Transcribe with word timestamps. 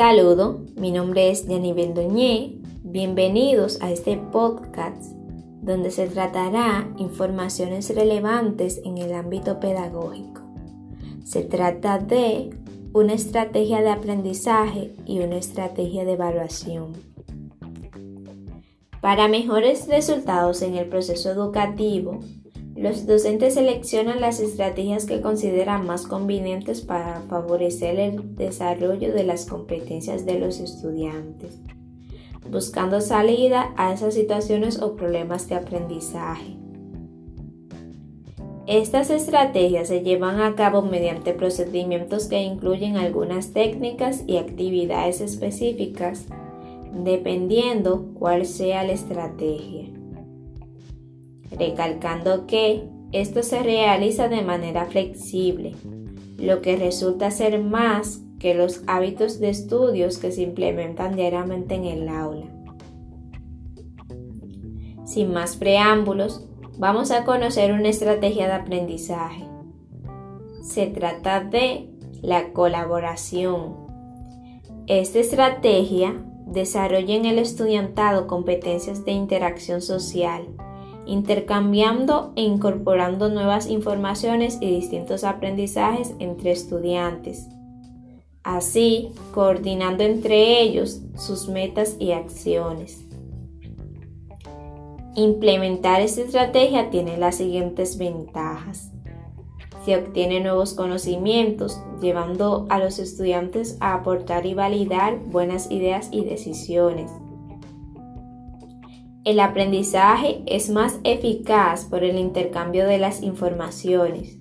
Saludo, 0.00 0.62
mi 0.76 0.92
nombre 0.92 1.30
es 1.30 1.46
Jenny 1.46 1.74
Bendoñé. 1.74 2.54
Bienvenidos 2.82 3.82
a 3.82 3.92
este 3.92 4.16
podcast 4.16 5.12
donde 5.60 5.90
se 5.90 6.06
tratará 6.06 6.88
informaciones 6.96 7.94
relevantes 7.94 8.80
en 8.86 8.96
el 8.96 9.12
ámbito 9.12 9.60
pedagógico. 9.60 10.40
Se 11.22 11.42
trata 11.42 11.98
de 11.98 12.48
una 12.94 13.12
estrategia 13.12 13.82
de 13.82 13.90
aprendizaje 13.90 14.94
y 15.04 15.18
una 15.18 15.36
estrategia 15.36 16.06
de 16.06 16.12
evaluación. 16.12 16.94
Para 19.02 19.28
mejores 19.28 19.86
resultados 19.86 20.62
en 20.62 20.76
el 20.76 20.88
proceso 20.88 21.30
educativo, 21.30 22.20
los 22.80 23.04
docentes 23.04 23.54
seleccionan 23.54 24.22
las 24.22 24.40
estrategias 24.40 25.04
que 25.04 25.20
consideran 25.20 25.84
más 25.84 26.06
convenientes 26.06 26.80
para 26.80 27.20
favorecer 27.28 28.00
el 28.00 28.36
desarrollo 28.36 29.12
de 29.12 29.22
las 29.22 29.44
competencias 29.44 30.24
de 30.24 30.38
los 30.38 30.60
estudiantes, 30.60 31.60
buscando 32.50 33.02
salida 33.02 33.74
a 33.76 33.92
esas 33.92 34.14
situaciones 34.14 34.80
o 34.80 34.96
problemas 34.96 35.46
de 35.46 35.56
aprendizaje. 35.56 36.56
Estas 38.66 39.10
estrategias 39.10 39.88
se 39.88 40.00
llevan 40.00 40.40
a 40.40 40.54
cabo 40.54 40.80
mediante 40.80 41.34
procedimientos 41.34 42.28
que 42.28 42.40
incluyen 42.40 42.96
algunas 42.96 43.52
técnicas 43.52 44.24
y 44.26 44.38
actividades 44.38 45.20
específicas, 45.20 46.24
dependiendo 46.94 48.06
cuál 48.14 48.46
sea 48.46 48.84
la 48.84 48.92
estrategia 48.92 49.99
recalcando 51.50 52.46
que 52.46 52.88
esto 53.12 53.42
se 53.42 53.62
realiza 53.62 54.28
de 54.28 54.42
manera 54.42 54.86
flexible, 54.86 55.74
lo 56.38 56.62
que 56.62 56.76
resulta 56.76 57.30
ser 57.30 57.60
más 57.60 58.22
que 58.38 58.54
los 58.54 58.82
hábitos 58.86 59.40
de 59.40 59.50
estudios 59.50 60.18
que 60.18 60.32
se 60.32 60.42
implementan 60.42 61.14
diariamente 61.14 61.74
en 61.74 61.84
el 61.84 62.08
aula. 62.08 62.46
Sin 65.04 65.32
más 65.32 65.56
preámbulos, 65.56 66.46
vamos 66.78 67.10
a 67.10 67.24
conocer 67.24 67.72
una 67.72 67.88
estrategia 67.88 68.46
de 68.46 68.52
aprendizaje. 68.52 69.44
Se 70.62 70.86
trata 70.86 71.40
de 71.40 71.90
la 72.22 72.52
colaboración. 72.52 73.74
Esta 74.86 75.18
estrategia 75.18 76.24
desarrolla 76.46 77.14
en 77.14 77.26
el 77.26 77.38
estudiantado 77.38 78.26
competencias 78.26 79.04
de 79.04 79.12
interacción 79.12 79.82
social, 79.82 80.48
intercambiando 81.10 82.32
e 82.36 82.42
incorporando 82.42 83.28
nuevas 83.28 83.68
informaciones 83.68 84.58
y 84.60 84.70
distintos 84.70 85.24
aprendizajes 85.24 86.14
entre 86.20 86.52
estudiantes, 86.52 87.48
así 88.44 89.10
coordinando 89.34 90.04
entre 90.04 90.62
ellos 90.62 91.02
sus 91.16 91.48
metas 91.48 91.96
y 91.98 92.12
acciones. 92.12 93.04
Implementar 95.16 96.00
esta 96.00 96.22
estrategia 96.22 96.90
tiene 96.90 97.16
las 97.16 97.34
siguientes 97.34 97.98
ventajas. 97.98 98.92
Se 99.84 99.96
obtiene 99.96 100.38
nuevos 100.38 100.74
conocimientos, 100.74 101.82
llevando 102.00 102.66
a 102.68 102.78
los 102.78 103.00
estudiantes 103.00 103.76
a 103.80 103.94
aportar 103.94 104.46
y 104.46 104.54
validar 104.54 105.18
buenas 105.18 105.72
ideas 105.72 106.08
y 106.12 106.24
decisiones 106.24 107.10
el 109.24 109.38
aprendizaje 109.38 110.42
es 110.46 110.70
más 110.70 110.98
eficaz 111.04 111.84
por 111.84 112.04
el 112.04 112.18
intercambio 112.18 112.86
de 112.86 112.98
las 112.98 113.22
informaciones. 113.22 114.38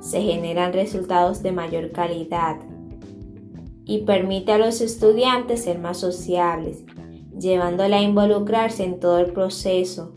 Se 0.00 0.22
generan 0.22 0.72
resultados 0.72 1.42
de 1.42 1.50
mayor 1.50 1.90
calidad 1.90 2.58
y 3.84 4.02
permite 4.02 4.52
a 4.52 4.58
los 4.58 4.80
estudiantes 4.80 5.64
ser 5.64 5.80
más 5.80 5.98
sociables, 5.98 6.84
llevándola 7.36 7.96
a 7.96 8.02
involucrarse 8.02 8.84
en 8.84 9.00
todo 9.00 9.18
el 9.18 9.32
proceso 9.32 10.12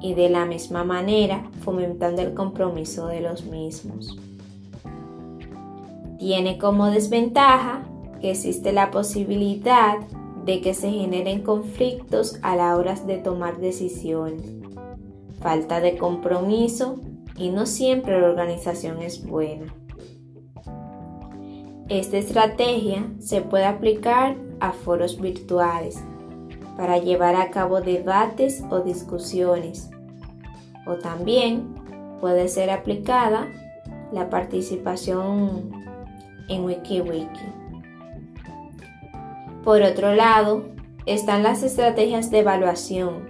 y 0.00 0.14
de 0.14 0.30
la 0.30 0.46
misma 0.46 0.84
manera 0.84 1.50
fomentando 1.60 2.22
el 2.22 2.32
compromiso 2.32 3.06
de 3.06 3.20
los 3.20 3.44
mismos. 3.44 4.16
Tiene 6.18 6.56
como 6.56 6.86
desventaja 6.86 7.86
que 8.22 8.30
existe 8.30 8.72
la 8.72 8.90
posibilidad 8.90 9.98
de 10.46 10.60
que 10.60 10.74
se 10.74 10.90
generen 10.92 11.42
conflictos 11.42 12.38
a 12.42 12.54
la 12.54 12.76
hora 12.76 12.94
de 12.94 13.18
tomar 13.18 13.58
decisiones, 13.58 14.42
falta 15.40 15.80
de 15.80 15.98
compromiso 15.98 17.00
y 17.36 17.50
no 17.50 17.66
siempre 17.66 18.20
la 18.20 18.28
organización 18.28 19.02
es 19.02 19.26
buena. 19.26 19.74
Esta 21.88 22.18
estrategia 22.18 23.10
se 23.18 23.42
puede 23.42 23.64
aplicar 23.64 24.36
a 24.60 24.70
foros 24.70 25.20
virtuales 25.20 26.00
para 26.76 26.98
llevar 26.98 27.34
a 27.34 27.50
cabo 27.50 27.80
debates 27.80 28.62
o 28.70 28.80
discusiones, 28.80 29.90
o 30.86 30.94
también 30.94 31.74
puede 32.20 32.48
ser 32.48 32.70
aplicada 32.70 33.48
la 34.12 34.30
participación 34.30 35.72
en 36.48 36.64
WikiWiki. 36.64 37.65
Por 39.66 39.82
otro 39.82 40.14
lado, 40.14 40.62
están 41.06 41.42
las 41.42 41.64
estrategias 41.64 42.30
de 42.30 42.38
evaluación. 42.38 43.28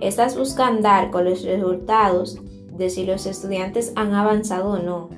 Estas 0.00 0.38
buscan 0.38 0.82
dar 0.82 1.10
con 1.10 1.24
los 1.24 1.42
resultados 1.42 2.38
de 2.70 2.90
si 2.90 3.04
los 3.04 3.26
estudiantes 3.26 3.92
han 3.96 4.14
avanzado 4.14 4.74
o 4.74 4.78
no 4.78 5.10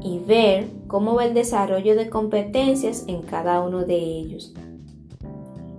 y 0.00 0.18
ver 0.20 0.70
cómo 0.86 1.16
va 1.16 1.26
el 1.26 1.34
desarrollo 1.34 1.94
de 1.94 2.08
competencias 2.08 3.04
en 3.06 3.20
cada 3.20 3.60
uno 3.60 3.84
de 3.84 3.96
ellos. 3.96 4.54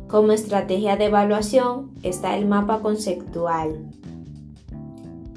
Como 0.08 0.32
estrategia 0.32 0.96
de 0.96 1.06
evaluación 1.06 1.90
está 2.04 2.38
el 2.38 2.46
mapa 2.46 2.82
conceptual, 2.82 3.84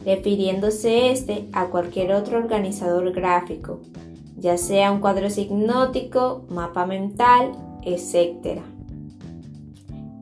refiriéndose 0.04 1.12
este 1.12 1.48
a 1.54 1.68
cualquier 1.68 2.12
otro 2.12 2.36
organizador 2.36 3.10
gráfico, 3.12 3.80
ya 4.36 4.58
sea 4.58 4.92
un 4.92 5.00
cuadro 5.00 5.30
signótico, 5.30 6.44
mapa 6.50 6.84
mental 6.84 7.52
etc. 7.86 8.60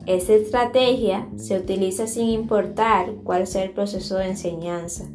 Esta 0.05 0.33
estrategia 0.33 1.27
se 1.35 1.57
utiliza 1.57 2.05
sin 2.05 2.29
importar 2.29 3.11
cuál 3.23 3.47
sea 3.47 3.63
el 3.63 3.71
proceso 3.71 4.17
de 4.17 4.29
enseñanza, 4.29 5.05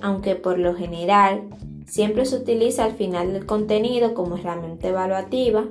aunque 0.00 0.34
por 0.34 0.58
lo 0.58 0.74
general 0.74 1.42
siempre 1.86 2.24
se 2.24 2.36
utiliza 2.36 2.84
al 2.84 2.92
final 2.92 3.34
del 3.34 3.44
contenido 3.44 4.14
como 4.14 4.36
herramienta 4.36 4.88
evaluativa, 4.88 5.66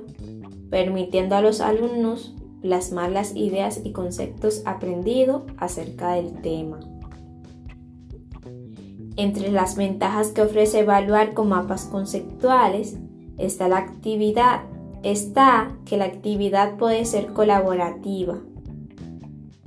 permitiendo 0.70 1.34
a 1.34 1.42
los 1.42 1.60
alumnos 1.60 2.34
plasmar 2.62 3.10
las 3.10 3.34
ideas 3.34 3.80
y 3.84 3.92
conceptos 3.92 4.62
aprendidos 4.66 5.42
acerca 5.56 6.12
del 6.12 6.40
tema. 6.40 6.78
Entre 9.16 9.50
las 9.50 9.74
ventajas 9.74 10.28
que 10.28 10.42
ofrece 10.42 10.80
evaluar 10.80 11.34
con 11.34 11.48
mapas 11.48 11.86
conceptuales 11.86 12.96
está 13.36 13.66
la 13.66 13.78
actividad 13.78 14.62
está 15.02 15.76
que 15.84 15.96
la 15.96 16.06
actividad 16.06 16.76
puede 16.76 17.04
ser 17.04 17.32
colaborativa, 17.32 18.38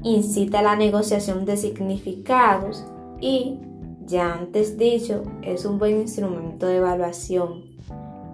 incita 0.04 0.60
a 0.60 0.64
la 0.64 0.76
negociación 0.76 1.46
de 1.46 1.58
significados 1.58 2.86
y, 3.20 3.60
ya 4.06 4.34
antes 4.34 4.78
dicho, 4.78 5.24
es 5.42 5.66
un 5.66 5.80
buen 5.80 6.02
instrumento 6.02 6.66
de 6.66 6.78
evaluación, 6.78 7.64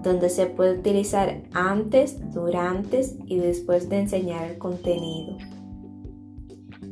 donde 0.03 0.29
se 0.29 0.45
puede 0.45 0.79
utilizar 0.79 1.43
antes, 1.53 2.17
durante 2.33 3.05
y 3.25 3.37
después 3.37 3.89
de 3.89 3.99
enseñar 3.99 4.49
el 4.49 4.57
contenido. 4.57 5.37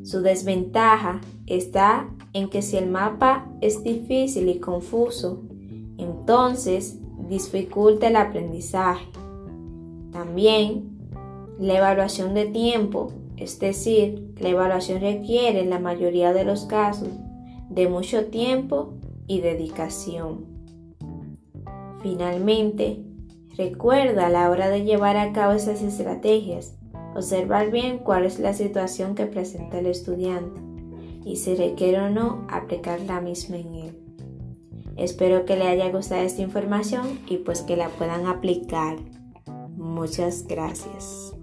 Su 0.03 0.21
desventaja 0.21 1.21
está 1.47 2.07
en 2.33 2.49
que 2.49 2.61
si 2.61 2.77
el 2.77 2.89
mapa 2.89 3.49
es 3.61 3.81
difícil 3.83 4.49
y 4.49 4.59
confuso, 4.59 5.41
entonces 5.97 6.99
dificulta 7.27 8.07
el 8.07 8.17
aprendizaje. 8.17 9.05
También 10.15 10.97
la 11.59 11.77
evaluación 11.77 12.33
de 12.35 12.45
tiempo, 12.45 13.11
es 13.35 13.59
decir, 13.59 14.33
la 14.39 14.47
evaluación 14.47 15.01
requiere 15.01 15.59
en 15.59 15.69
la 15.69 15.77
mayoría 15.77 16.31
de 16.31 16.45
los 16.45 16.63
casos 16.63 17.09
de 17.69 17.89
mucho 17.89 18.27
tiempo 18.27 18.93
y 19.27 19.41
dedicación. 19.41 20.45
Finalmente, 22.01 23.03
recuerda 23.57 24.27
a 24.27 24.29
la 24.29 24.49
hora 24.49 24.69
de 24.69 24.85
llevar 24.85 25.17
a 25.17 25.33
cabo 25.33 25.51
esas 25.51 25.81
estrategias, 25.81 26.77
observar 27.13 27.69
bien 27.69 27.97
cuál 27.97 28.23
es 28.23 28.39
la 28.39 28.53
situación 28.53 29.15
que 29.15 29.25
presenta 29.25 29.79
el 29.79 29.87
estudiante 29.87 30.61
y 31.25 31.35
si 31.35 31.55
requiere 31.55 31.99
o 31.99 32.09
no 32.09 32.47
aplicar 32.49 33.01
la 33.01 33.19
misma 33.19 33.57
en 33.57 33.75
él. 33.75 33.99
Espero 34.95 35.43
que 35.43 35.57
le 35.57 35.67
haya 35.67 35.91
gustado 35.91 36.21
esta 36.21 36.41
información 36.41 37.19
y 37.27 37.35
pues 37.35 37.63
que 37.63 37.75
la 37.75 37.89
puedan 37.89 38.27
aplicar. 38.27 38.95
Muchas 39.85 40.47
gracias. 40.47 41.35